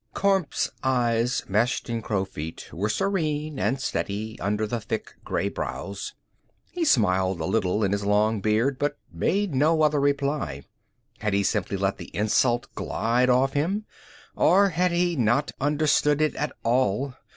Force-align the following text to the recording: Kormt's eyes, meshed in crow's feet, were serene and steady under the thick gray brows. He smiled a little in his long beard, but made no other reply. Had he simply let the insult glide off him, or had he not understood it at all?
Kormt's 0.15 0.71
eyes, 0.81 1.43
meshed 1.47 1.87
in 1.87 2.01
crow's 2.01 2.29
feet, 2.29 2.71
were 2.73 2.89
serene 2.89 3.59
and 3.59 3.79
steady 3.79 4.35
under 4.39 4.65
the 4.65 4.81
thick 4.81 5.13
gray 5.23 5.47
brows. 5.47 6.15
He 6.71 6.85
smiled 6.85 7.39
a 7.39 7.45
little 7.45 7.83
in 7.83 7.91
his 7.91 8.03
long 8.03 8.41
beard, 8.41 8.79
but 8.79 8.97
made 9.13 9.53
no 9.53 9.83
other 9.83 9.99
reply. 9.99 10.63
Had 11.19 11.33
he 11.35 11.43
simply 11.43 11.77
let 11.77 11.97
the 11.99 12.09
insult 12.15 12.67
glide 12.73 13.29
off 13.29 13.53
him, 13.53 13.85
or 14.35 14.69
had 14.69 14.91
he 14.91 15.15
not 15.15 15.51
understood 15.61 16.19
it 16.19 16.35
at 16.35 16.51
all? 16.63 17.13